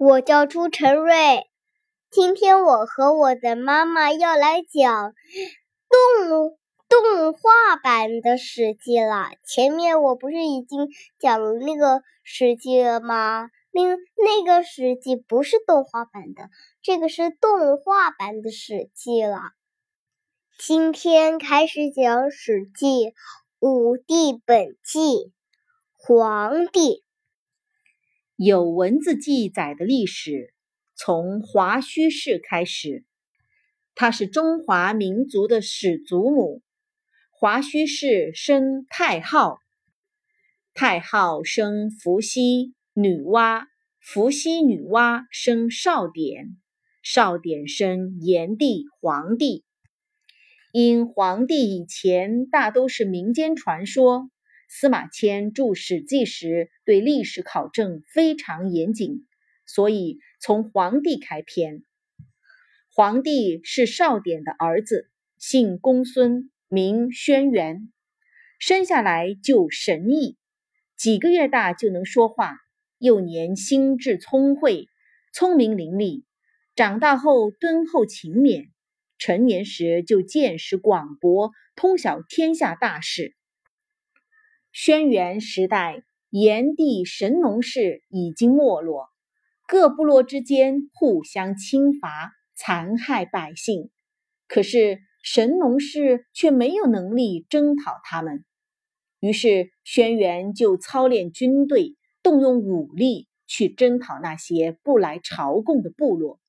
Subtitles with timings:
[0.00, 1.46] 我叫朱晨瑞，
[2.10, 5.12] 今天我和我的妈妈要来讲
[5.90, 6.56] 动
[6.88, 9.28] 动画版的《史记》了。
[9.44, 13.50] 前面我不是已经讲了那个《史记》了吗？
[13.72, 13.82] 那
[14.16, 16.48] 那个《史记》不是动画版的，
[16.80, 19.50] 这个是动画版的《史记》了。
[20.58, 22.86] 今天开始讲《史记》，
[23.58, 25.30] 武帝本纪，
[25.92, 27.04] 皇帝。
[28.42, 30.54] 有文字记载的历史，
[30.94, 33.04] 从华胥氏开始。
[33.94, 36.62] 他是中华民族的始祖母。
[37.32, 39.58] 华胥氏生太昊，
[40.72, 43.66] 太昊生伏羲、女娲，
[44.00, 46.56] 伏羲、女娲生少典，
[47.02, 49.66] 少典生炎帝、黄帝。
[50.72, 54.30] 因黄帝以前大都是民间传说，
[54.72, 59.26] 司马迁著《史记》时对历史考证非常严谨，
[59.66, 61.82] 所以从皇帝开篇。
[62.94, 67.88] 皇帝是少典的儿子，姓公孙，名轩辕，
[68.60, 70.36] 生下来就神异，
[70.96, 72.56] 几个月大就能说话，
[72.98, 74.86] 幼年心智聪慧，
[75.32, 76.22] 聪明伶俐，
[76.76, 78.68] 长大后敦厚勤勉。
[79.18, 83.34] 成年时就见识广博，通晓天下大事。
[84.72, 89.08] 轩辕时代，炎帝神农氏已经没落，
[89.66, 93.90] 各部落之间互相侵伐，残害百姓。
[94.46, 98.44] 可是神农氏却没有能力征讨他们，
[99.20, 106.40] 于是轩辕就操练军队，动用武力去征讨那些不来朝贡的部落，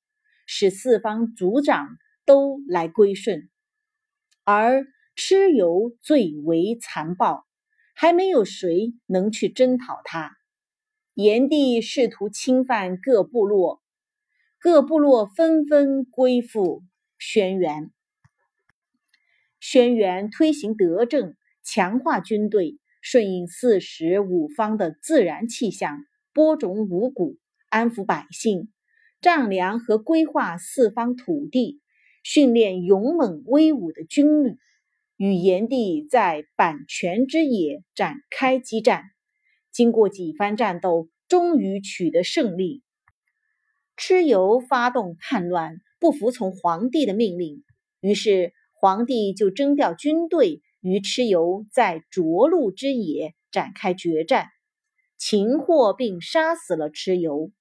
[0.46, 1.88] 使四方族长。
[2.24, 3.50] 都来归顺，
[4.44, 7.44] 而蚩尤最为残暴，
[8.02, 10.32] 还没有谁能去征讨他。
[11.14, 13.80] 炎帝试图侵犯各部落，
[14.58, 16.82] 各部落纷纷归附
[17.16, 17.90] 轩辕。
[19.60, 27.38] 轩辕推行德政，强化军队，顺应四时五方的自然气象，播种五谷，
[27.68, 28.72] 安抚百姓，
[29.20, 31.80] 丈量和规划四方土地。
[32.24, 34.58] 训练勇猛威武的军旅，
[35.22, 39.04] 与炎帝在阪泉之野展开激战。
[39.70, 42.82] 经过几番战斗，终于取得胜利。
[43.96, 47.62] 蚩尤发动叛乱，不服从皇帝的命令，
[48.00, 54.48] 于是皇帝就征调军队与蚩尤在涿鹿之野展开决战，
[55.18, 57.52] 擒获并杀死了蚩尤。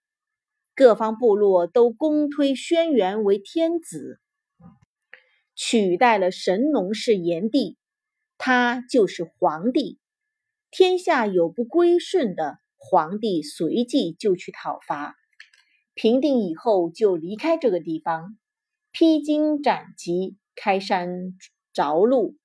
[0.74, 4.20] 各方部落都公推轩辕为天子。
[5.64, 7.78] 取代了神农氏炎帝，
[8.40, 10.00] 他就是皇帝。
[10.72, 15.16] 天下有不归顺的，皇帝随即就去讨伐。
[15.94, 18.40] 平定以后，就离开这个地方，
[18.92, 21.38] 披荆斩棘，开山
[21.76, 22.38] 凿路，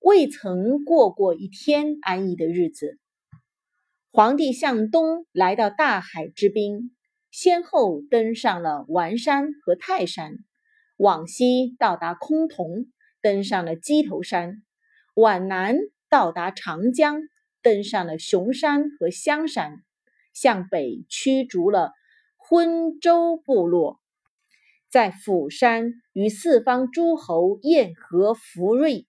[0.00, 2.98] 未曾过过一天安逸的日子。
[4.10, 6.96] 皇帝向东来到大海之滨，
[7.30, 10.38] 先后登上了完山和泰山。
[11.00, 12.86] 往西到达崆峒，
[13.22, 14.62] 登上了鸡头山；
[15.14, 15.78] 往南
[16.10, 17.22] 到达长江，
[17.62, 19.76] 登上了熊山和香山；
[20.34, 21.94] 向北驱逐了
[22.36, 23.98] 昏州部落，
[24.90, 29.06] 在釜山与四方诸侯宴和福瑞，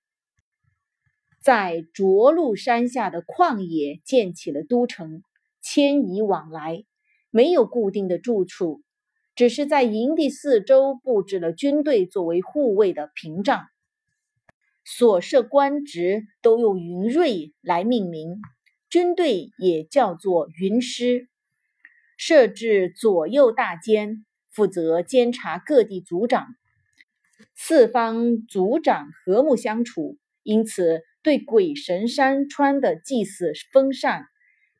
[1.43, 5.23] 在涿鹿山下的旷野建起了都城，
[5.61, 6.85] 迁移往来，
[7.31, 8.81] 没有固定的住处。
[9.35, 13.65] 只是在营地四周布置了军队作为护卫的屏障，
[14.83, 18.41] 所设官职都用云瑞来命名，
[18.89, 21.27] 军队也叫做云师。
[22.17, 26.47] 设置左右大监，负责监察各地族长，
[27.55, 34.25] 四方族长和睦相处，因此对鬼神山川的祭祀丰善，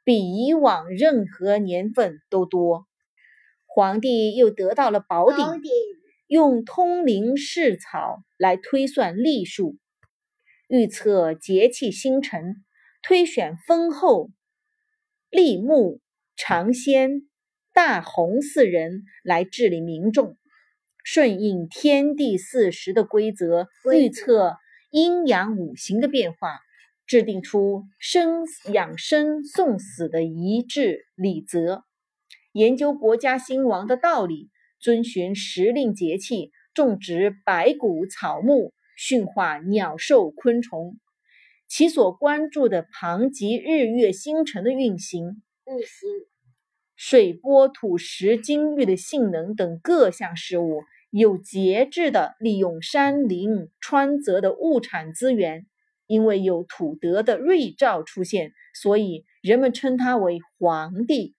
[0.04, 2.86] 比以往任何年份都多。
[3.74, 5.46] 皇帝又得到了宝鼎，
[6.28, 9.78] 用通灵视草来推算历数，
[10.68, 12.66] 预测节气星辰，
[13.02, 14.30] 推选封后
[15.30, 16.02] 立木、
[16.36, 17.22] 长仙、
[17.74, 20.38] 大洪四人来治理民众，
[21.06, 24.58] 顺应天地四时的规则，预测
[24.90, 26.60] 阴阳五行的变化，
[27.08, 28.44] 制定出生
[28.74, 31.86] 养生、送死的一致礼则。
[32.52, 34.50] 研究国家兴亡的道理，
[34.80, 40.98] 遵循时令节气，种植百谷草木，驯化鸟兽昆虫，
[41.68, 46.10] 其所关注的旁及日月星辰的运行，运行
[46.96, 55.66] 水波土石金玉的性能等各项事物，有节制的利用山林川泽的物产资源。
[56.08, 61.36] 因为有土德的瑞兆出现，所以人们称他为皇帝。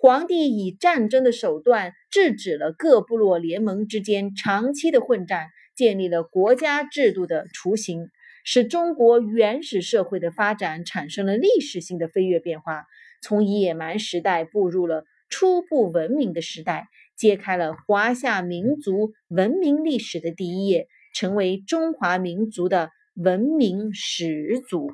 [0.00, 8.08] 皇帝以战争的手段制止了各部落联盟之间长期的混战，建立了国家制度的雏形，
[8.44, 12.84] 使中国原始社会的发展产生了历史性的飞跃变化，
[13.20, 16.86] 从野蛮时代步入了初步文明的时代，
[17.16, 22.90] 揭开了华夏民族文明历史的第一页，成为中华民族的。
[23.20, 24.92] 文明始祖。